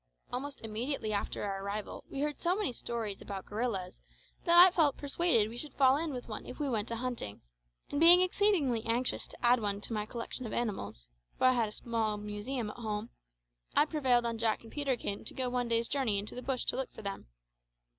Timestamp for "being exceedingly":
7.99-8.83